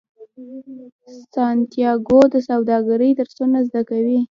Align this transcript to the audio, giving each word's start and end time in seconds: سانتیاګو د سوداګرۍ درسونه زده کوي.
سانتیاګو 1.33 2.21
د 2.33 2.35
سوداګرۍ 2.49 3.11
درسونه 3.19 3.57
زده 3.67 3.81
کوي. 3.89 4.17